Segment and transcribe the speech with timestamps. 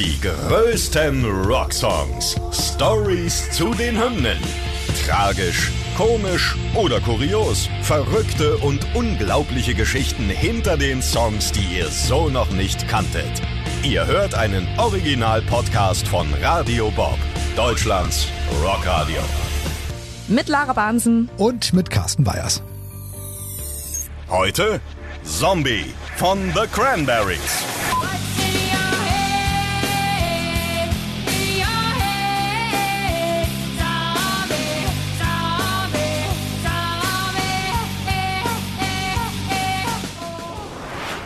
[0.00, 2.34] Die größten Rocksongs.
[2.52, 4.38] Stories zu den Hymnen.
[5.06, 7.68] Tragisch, komisch oder kurios.
[7.82, 13.42] Verrückte und unglaubliche Geschichten hinter den Songs, die ihr so noch nicht kanntet.
[13.82, 17.18] Ihr hört einen Original-Podcast von Radio Bob,
[17.54, 18.26] Deutschlands
[18.64, 19.20] Rockradio.
[20.28, 22.62] Mit Lara Bahnsen und mit Carsten Weyers.
[24.30, 24.80] Heute
[25.24, 27.69] Zombie von The Cranberries.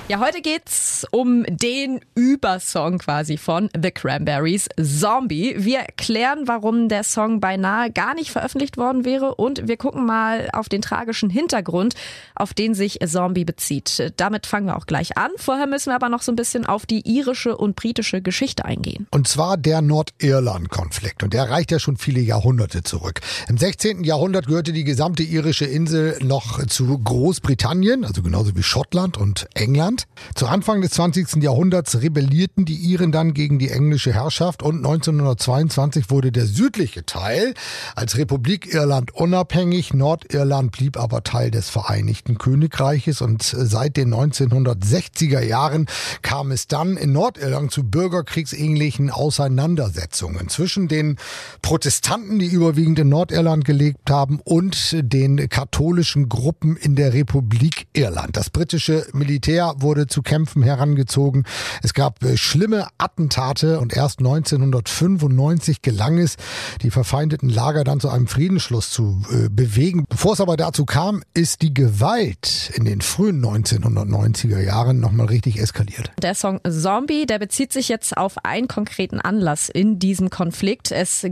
[0.07, 5.55] Ja, heute geht's um den Übersong quasi von The Cranberries, Zombie.
[5.57, 10.51] Wir erklären, warum der Song beinahe gar nicht veröffentlicht worden wäre und wir gucken mal
[10.53, 11.95] auf den tragischen Hintergrund,
[12.35, 14.13] auf den sich Zombie bezieht.
[14.19, 15.30] Damit fangen wir auch gleich an.
[15.39, 19.07] Vorher müssen wir aber noch so ein bisschen auf die irische und britische Geschichte eingehen.
[19.11, 21.23] Und zwar der Nordirland-Konflikt.
[21.23, 23.23] Und der reicht ja schon viele Jahrhunderte zurück.
[23.49, 24.05] Im 16.
[24.05, 29.93] Jahrhundert gehörte die gesamte irische Insel noch zu Großbritannien, also genauso wie Schottland und England.
[29.95, 30.06] Irland.
[30.34, 31.42] Zu Anfang des 20.
[31.42, 37.54] Jahrhunderts rebellierten die Iren dann gegen die englische Herrschaft und 1922 wurde der südliche Teil
[37.95, 39.95] als Republik Irland unabhängig.
[39.95, 45.87] Nordirland blieb aber Teil des Vereinigten Königreiches und seit den 1960er Jahren
[46.22, 51.16] kam es dann in Nordirland zu bürgerkriegsähnlichen Auseinandersetzungen zwischen den
[51.62, 58.37] Protestanten, die überwiegend in Nordirland gelebt haben, und den katholischen Gruppen in der Republik Irland.
[58.37, 61.45] Das britische Militär wurde zu Kämpfen herangezogen.
[61.85, 66.34] Es gab äh, schlimme Attentate und erst 1995 gelang es,
[66.82, 70.05] die verfeindeten Lager dann zu einem Friedensschluss zu äh, bewegen.
[70.09, 75.60] Bevor es aber dazu kam, ist die Gewalt in den frühen 1990er Jahren nochmal richtig
[75.60, 76.10] eskaliert.
[76.21, 80.91] Der Song Zombie, der bezieht sich jetzt auf einen konkreten Anlass in diesem Konflikt.
[80.91, 81.27] Es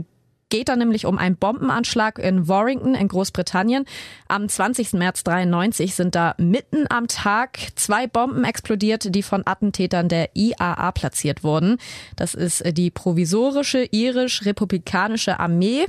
[0.53, 3.85] geht da nämlich um einen Bombenanschlag in Warrington in Großbritannien.
[4.27, 4.93] Am 20.
[4.93, 10.91] März 93 sind da mitten am Tag zwei Bomben explodiert, die von Attentätern der IAA
[10.91, 11.77] platziert wurden.
[12.15, 15.87] Das ist die provisorische irisch-republikanische Armee.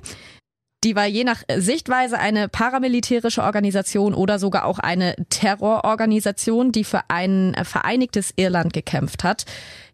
[0.84, 7.00] Die war je nach Sichtweise eine paramilitärische Organisation oder sogar auch eine Terrororganisation, die für
[7.08, 9.46] ein vereinigtes Irland gekämpft hat.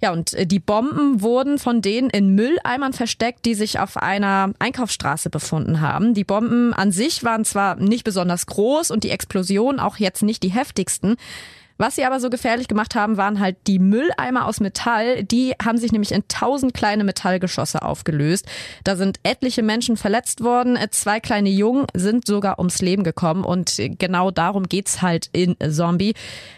[0.02, 5.30] Ja, und die Bomben wurden von denen in Mülleimern versteckt, die sich auf einer Einkaufsstraße
[5.30, 6.14] befunden haben.
[6.14, 10.42] Die Bomben an sich waren zwar nicht besonders groß und die Explosionen auch jetzt nicht
[10.42, 11.16] die heftigsten.
[11.80, 15.24] Was sie aber so gefährlich gemacht haben, waren halt die Mülleimer aus Metall.
[15.24, 18.44] Die haben sich nämlich in tausend kleine Metallgeschosse aufgelöst.
[18.84, 20.78] Da sind etliche Menschen verletzt worden.
[20.90, 23.44] Zwei kleine Jungen sind sogar ums Leben gekommen.
[23.44, 26.12] Und genau darum geht's halt in Zombie.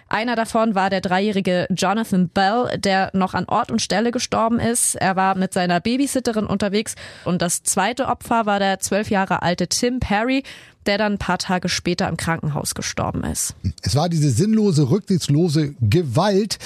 [0.08, 4.96] Einer davon war der dreijährige Jonathan Bell, der noch an Ort und Stelle gestorben ist.
[4.96, 6.96] Er war mit seiner Babysitterin unterwegs.
[7.24, 10.42] Und das zweite Opfer war der zwölf Jahre alte Tim Perry
[10.86, 13.54] der dann ein paar Tage später im Krankenhaus gestorben ist.
[13.82, 16.58] Es war diese sinnlose, rücksichtslose Gewalt,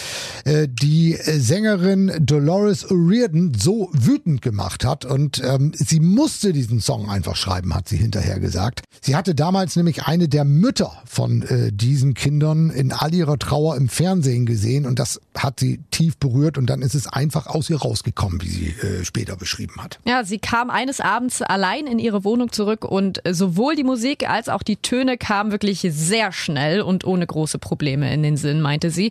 [0.44, 6.80] äh, die äh, Sängerin Dolores O'Riordan so wütend gemacht hat und ähm, sie musste diesen
[6.80, 8.82] Song einfach schreiben, hat sie hinterher gesagt.
[9.00, 13.76] Sie hatte damals nämlich eine der Mütter von äh, diesen Kindern in all ihrer Trauer
[13.76, 17.70] im Fernsehen gesehen und das hat sie tief berührt und dann ist es einfach aus
[17.70, 19.98] ihr rausgekommen, wie sie äh, später beschrieben hat.
[20.04, 24.05] Ja, sie kam eines Abends allein in ihre Wohnung zurück und äh, sowohl die Musik
[24.06, 28.36] Musik als auch die Töne kamen wirklich sehr schnell und ohne große Probleme in den
[28.36, 29.10] Sinn, meinte sie.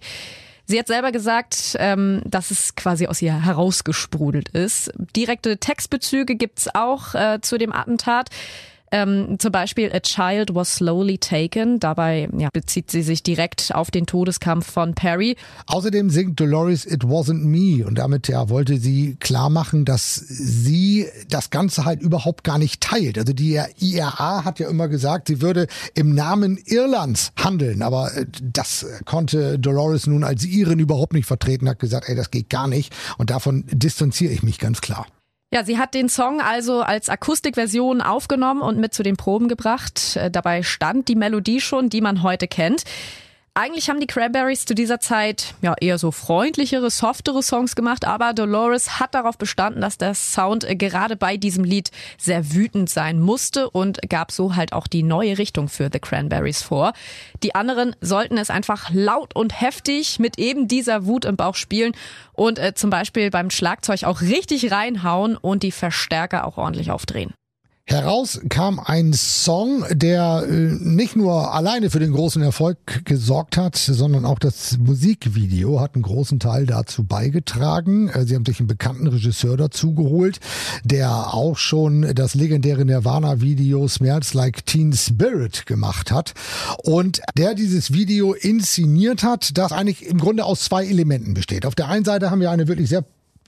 [0.63, 4.93] Sie hat selber gesagt, ähm, dass es quasi aus ihr herausgesprudelt ist.
[5.13, 8.29] Direkte Textbezüge gibt's auch äh, zu dem Attentat.
[8.95, 11.81] Ähm, zum Beispiel A Child was slowly taken.
[11.81, 15.35] Dabei ja, bezieht sie sich direkt auf den Todeskampf von Perry.
[15.67, 21.07] Außerdem singt Dolores It Wasn't Me und damit ja wollte sie klar machen, dass sie
[21.27, 23.17] das Ganze halt überhaupt gar nicht teilt.
[23.17, 28.25] Also die IRA hat ja immer gesagt, sie würde im Namen Irlands handeln, aber äh,
[28.41, 32.69] das konnte Dolores nun als Iren überhaupt nicht vertreten, hat gesagt, ey, das geht gar
[32.69, 35.05] nicht und davon distanziere ich mich ganz klar.
[35.55, 40.17] Ja, sie hat den Song also als Akustikversion aufgenommen und mit zu den Proben gebracht.
[40.17, 42.83] Äh, dabei stand die Melodie schon, die man heute kennt.
[43.57, 48.33] Eigentlich haben die Cranberries zu dieser Zeit ja eher so freundlichere, softere Songs gemacht, aber
[48.33, 53.17] Dolores hat darauf bestanden, dass der Sound äh, gerade bei diesem Lied sehr wütend sein
[53.17, 56.91] musste und gab so halt auch die neue Richtung für The Cranberries vor.
[57.43, 61.93] Die anderen sollten es einfach laut und heftig mit eben dieser Wut im Bauch spielen
[62.33, 67.33] und äh, zum Beispiel beim Schlagzeug auch richtig reinhauen und die Verstärker auch ordentlich aufdrehen.
[67.87, 73.75] Heraus kam ein Song, der äh, nicht nur alleine für den großen Erfolg gesorgt hat,
[73.75, 78.09] sondern auch das Musikvideo hat einen großen Teil dazu beigetragen.
[78.09, 80.39] Äh, sie haben sich einen bekannten Regisseur dazu geholt,
[80.83, 86.33] der auch schon das legendäre Nirvana-Video Smells Like Teen Spirit gemacht hat
[86.83, 91.67] und der dieses Video inszeniert hat, das eigentlich im Grunde aus zwei Elementen besteht.
[91.67, 93.05] Auf der einen Seite haben wir eine wirklich sehr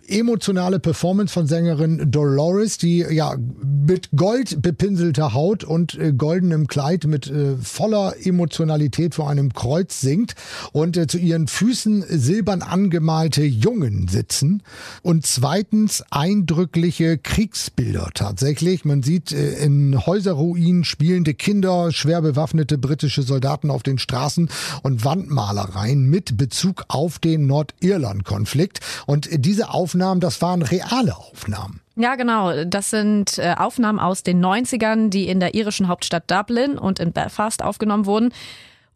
[0.07, 7.05] emotionale Performance von Sängerin Dolores, die ja mit Gold bepinselter Haut und äh, goldenem Kleid
[7.05, 10.35] mit äh, voller Emotionalität vor einem Kreuz singt
[10.71, 14.63] und äh, zu ihren Füßen silbern angemalte Jungen sitzen
[15.03, 18.85] und zweitens eindrückliche Kriegsbilder tatsächlich.
[18.85, 24.49] Man sieht äh, in Häuserruinen spielende Kinder, schwer bewaffnete britische Soldaten auf den Straßen
[24.83, 31.17] und Wandmalereien mit Bezug auf den Nordirland-Konflikt und äh, diese Aufnahme Aufnahmen, das waren reale
[31.17, 31.81] Aufnahmen.
[31.95, 32.63] Ja, genau.
[32.65, 37.11] Das sind äh, Aufnahmen aus den 90ern, die in der irischen Hauptstadt Dublin und in
[37.11, 38.31] Belfast aufgenommen wurden.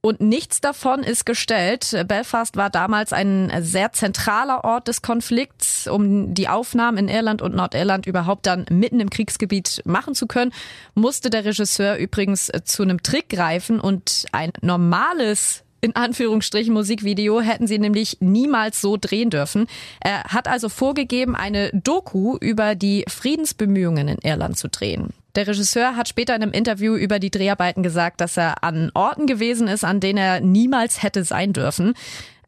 [0.01, 2.05] Und nichts davon ist gestellt.
[2.07, 7.55] Belfast war damals ein sehr zentraler Ort des Konflikts, um die Aufnahmen in Irland und
[7.55, 10.53] Nordirland überhaupt dann mitten im Kriegsgebiet machen zu können,
[10.95, 17.41] musste der Regisseur übrigens äh, zu einem Trick greifen und ein normales in Anführungsstrichen Musikvideo
[17.41, 19.67] hätten sie nämlich niemals so drehen dürfen.
[19.99, 25.09] Er hat also vorgegeben, eine Doku über die Friedensbemühungen in Irland zu drehen.
[25.35, 29.27] Der Regisseur hat später in einem Interview über die Dreharbeiten gesagt, dass er an Orten
[29.27, 31.93] gewesen ist, an denen er niemals hätte sein dürfen.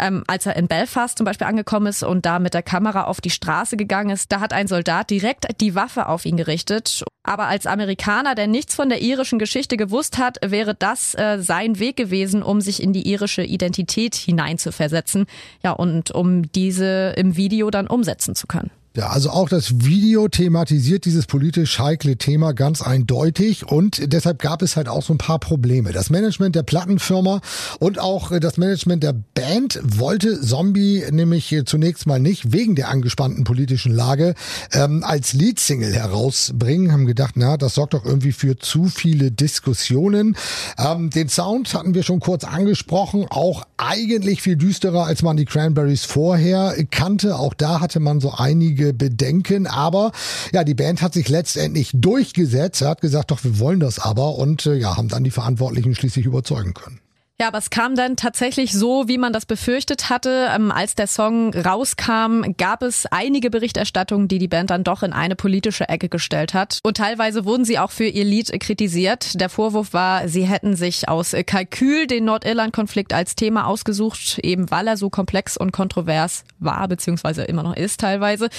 [0.03, 3.21] Ähm, als er in Belfast zum Beispiel angekommen ist und da mit der Kamera auf
[3.21, 7.05] die Straße gegangen ist, da hat ein Soldat direkt die Waffe auf ihn gerichtet.
[7.23, 11.79] Aber als Amerikaner, der nichts von der irischen Geschichte gewusst hat, wäre das äh, sein
[11.79, 15.25] Weg gewesen, um sich in die irische Identität hineinzuversetzen.
[15.63, 18.71] Ja, und um diese im Video dann umsetzen zu können.
[18.95, 24.61] Ja, also auch das Video thematisiert dieses politisch heikle Thema ganz eindeutig und deshalb gab
[24.61, 25.93] es halt auch so ein paar Probleme.
[25.93, 27.41] Das Management der Plattenfirma
[27.79, 33.45] und auch das Management der Band wollte Zombie nämlich zunächst mal nicht wegen der angespannten
[33.45, 34.35] politischen Lage
[34.73, 40.37] ähm, als Leadsingle herausbringen, haben gedacht, na, das sorgt doch irgendwie für zu viele Diskussionen.
[40.77, 45.45] Ähm, den Sound hatten wir schon kurz angesprochen, auch eigentlich viel düsterer, als man die
[45.45, 47.39] Cranberries vorher kannte.
[47.39, 50.11] Auch da hatte man so einige einige Bedenken, aber
[50.51, 52.81] ja, die Band hat sich letztendlich durchgesetzt.
[52.81, 56.25] Hat gesagt, doch, wir wollen das aber und äh, ja, haben dann die Verantwortlichen schließlich
[56.25, 57.02] überzeugen können.
[57.41, 60.49] Ja, aber es kam dann tatsächlich so, wie man das befürchtet hatte.
[60.53, 65.13] Ähm, als der Song rauskam, gab es einige Berichterstattungen, die die Band dann doch in
[65.13, 66.77] eine politische Ecke gestellt hat.
[66.83, 69.41] Und teilweise wurden sie auch für ihr Lied kritisiert.
[69.41, 74.87] Der Vorwurf war, sie hätten sich aus Kalkül den Nordirland-Konflikt als Thema ausgesucht, eben weil
[74.87, 78.49] er so komplex und kontrovers war, beziehungsweise immer noch ist teilweise.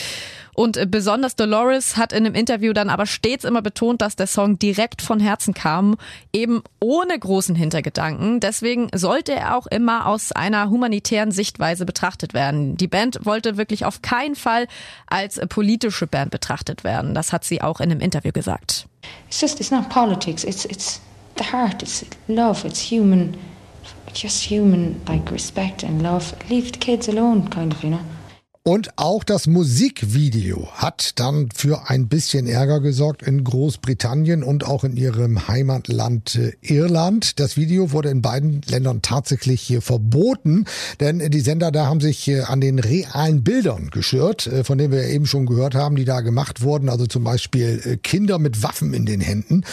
[0.57, 4.59] Und besonders Dolores hat in einem Interview dann aber stets immer betont, dass der Song
[4.59, 5.97] direkt von Herzen kam,
[6.33, 8.39] eben ohne großen Hintergedanken.
[8.39, 8.64] Deswegen
[8.95, 12.77] sollte er auch immer aus einer humanitären Sichtweise betrachtet werden.
[12.77, 14.67] Die Band wollte wirklich auf keinen Fall
[15.07, 17.15] als politische Band betrachtet werden.
[17.15, 18.87] Das hat sie auch in einem Interview gesagt.
[19.29, 20.45] It's just, it's not politics.
[20.45, 21.01] It's, it's
[21.39, 21.83] the heart.
[21.83, 22.67] It's love.
[22.67, 23.37] It's human.
[24.15, 26.35] Just human, like respect and love.
[26.49, 28.01] Leave the kids alone, kind of, you know.
[28.67, 34.85] Und auch das Musikvideo hat dann für ein bisschen Ärger gesorgt in Großbritannien und auch
[34.85, 37.39] in ihrem Heimatland äh, Irland.
[37.41, 40.65] Das Video wurde in beiden Ländern tatsächlich verboten,
[40.99, 44.95] denn die Sender da haben sich äh, an den realen Bildern geschürt, äh, von denen
[44.95, 46.89] wir eben schon gehört haben, die da gemacht wurden.
[46.89, 49.65] Also zum Beispiel Kinder mit Waffen in den Händen.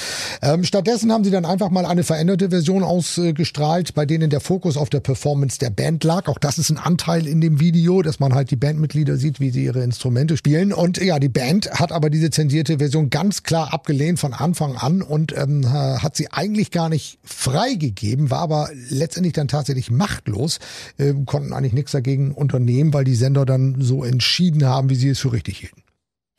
[0.41, 4.75] Ähm, stattdessen haben sie dann einfach mal eine veränderte Version ausgestrahlt, bei denen der Fokus
[4.75, 6.27] auf der Performance der Band lag.
[6.27, 9.39] Auch das ist ein Anteil in dem Video, dass man halt die Band Bandmitglieder sieht,
[9.39, 10.73] wie sie ihre Instrumente spielen.
[10.73, 15.01] Und ja, die Band hat aber diese zensierte Version ganz klar abgelehnt von Anfang an
[15.01, 20.59] und ähm, hat sie eigentlich gar nicht freigegeben, war aber letztendlich dann tatsächlich machtlos,
[20.97, 25.09] äh, konnten eigentlich nichts dagegen unternehmen, weil die Sender dann so entschieden haben, wie sie
[25.09, 25.83] es für richtig hielten.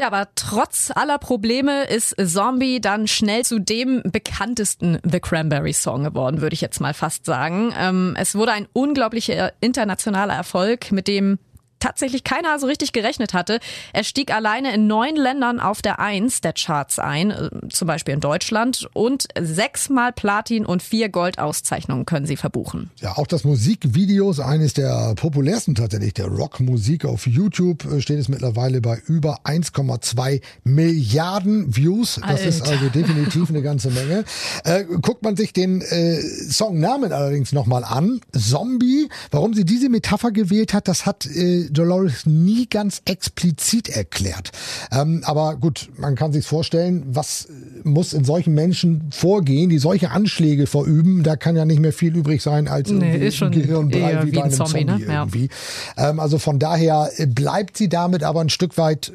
[0.00, 6.02] Ja, aber trotz aller Probleme ist Zombie dann schnell zu dem bekanntesten The Cranberry Song
[6.02, 7.72] geworden, würde ich jetzt mal fast sagen.
[7.78, 11.38] Ähm, es wurde ein unglaublicher internationaler Erfolg, mit dem
[11.82, 13.58] tatsächlich keiner so richtig gerechnet hatte.
[13.92, 18.14] Er stieg alleine in neun Ländern auf der Eins der Charts ein, äh, zum Beispiel
[18.14, 18.88] in Deutschland.
[18.94, 22.90] Und sechsmal Platin und vier Goldauszeichnungen können sie verbuchen.
[23.00, 27.04] Ja, auch das Musikvideo ist eines der populärsten tatsächlich der Rockmusik.
[27.04, 32.14] Auf YouTube äh, steht es mittlerweile bei über 1,2 Milliarden Views.
[32.14, 32.44] Das Alter.
[32.46, 34.24] ist also definitiv eine ganze Menge.
[34.64, 38.20] Äh, guckt man sich den äh, Songnamen allerdings nochmal an.
[38.32, 39.08] Zombie.
[39.30, 44.50] Warum sie diese Metapher gewählt hat, das hat äh, Dolores nie ganz explizit erklärt.
[44.90, 47.48] Ähm, aber gut, man kann sich vorstellen, was
[47.84, 51.22] muss in solchen Menschen vorgehen, die solche Anschläge verüben.
[51.22, 54.36] Da kann ja nicht mehr viel übrig sein als nee, ist schon Gehirnbrei wie, wie
[54.36, 55.12] bei einem Zombie, Zombie ne?
[55.12, 55.48] irgendwie.
[55.96, 56.10] Ja.
[56.10, 59.12] Ähm, also von daher bleibt sie damit aber ein Stück weit,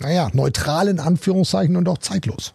[0.00, 2.53] naja, neutral in Anführungszeichen und auch zeitlos.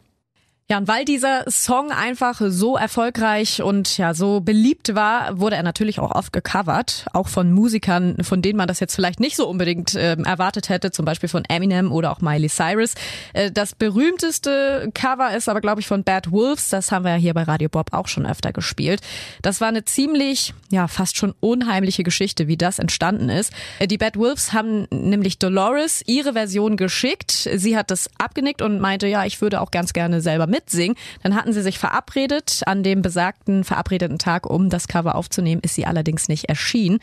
[0.72, 5.64] Ja, und weil dieser Song einfach so erfolgreich und ja so beliebt war, wurde er
[5.64, 9.48] natürlich auch oft gecovert, auch von Musikern, von denen man das jetzt vielleicht nicht so
[9.48, 12.94] unbedingt äh, erwartet hätte, zum Beispiel von Eminem oder auch Miley Cyrus.
[13.34, 16.70] Äh, das berühmteste Cover ist aber, glaube ich, von Bad Wolves.
[16.70, 19.02] Das haben wir ja hier bei Radio Bob auch schon öfter gespielt.
[19.42, 23.52] Das war eine ziemlich, ja, fast schon unheimliche Geschichte, wie das entstanden ist.
[23.80, 27.32] Äh, die Bad Wolves haben nämlich Dolores ihre Version geschickt.
[27.32, 30.96] Sie hat das abgenickt und meinte, ja, ich würde auch ganz gerne selber mit mitsingen.
[31.24, 32.62] Dann hatten sie sich verabredet.
[32.66, 37.00] An dem besagten verabredeten Tag, um das Cover aufzunehmen, ist sie allerdings nicht erschienen.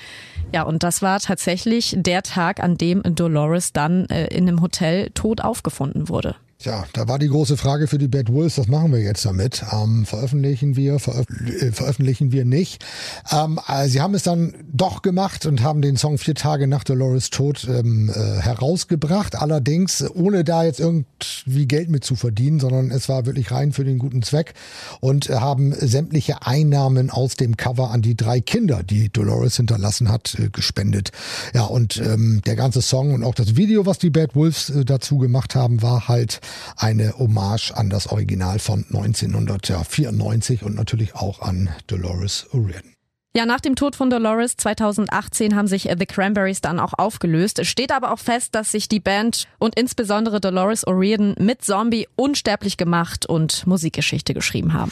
[0.52, 5.10] Ja, und das war tatsächlich der Tag, an dem Dolores dann äh, in einem Hotel
[5.10, 6.36] tot aufgefunden wurde.
[6.58, 9.62] Tja, da war die große Frage für die Bad Wolves, was machen wir jetzt damit?
[9.70, 11.26] Ähm, veröffentlichen wir, veröf
[11.60, 12.82] äh, veröffentlichen wir nicht?
[13.30, 16.82] Ähm, äh, sie haben es dann doch gemacht und haben den Song vier Tage nach
[16.82, 19.36] Dolores Tod ähm, äh, herausgebracht.
[19.36, 23.84] Allerdings ohne da jetzt irgendwie Geld mit zu verdienen, sondern es war wirklich rein für
[23.84, 24.54] den guten Zweck
[25.00, 30.10] und äh, haben sämtliche Einnahmen aus dem Cover an die drei Kinder, die Dolores hinterlassen
[30.10, 31.12] hat, äh, gespendet.
[31.52, 34.86] Ja, und ähm, der ganze Song und auch das Video, was die Bad Wolves äh,
[34.86, 36.40] dazu gemacht haben, war halt
[36.76, 42.96] eine Hommage an das Original von 1994 und natürlich auch an Dolores O'Riordan.
[43.36, 47.58] Ja, nach dem Tod von Dolores 2018 haben sich The Cranberries dann auch aufgelöst.
[47.58, 52.08] Es steht aber auch fest, dass sich die Band und insbesondere Dolores O'Riordan mit Zombie
[52.16, 54.90] unsterblich gemacht und Musikgeschichte geschrieben haben.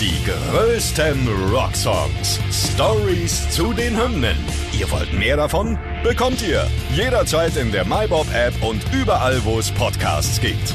[0.00, 2.40] Die größten Rocksongs.
[2.72, 4.38] Stories zu den Hymnen.
[4.72, 5.78] Ihr wollt mehr davon?
[6.02, 6.66] Bekommt ihr
[6.96, 10.74] jederzeit in der MyBob App und überall, wo es Podcasts gibt.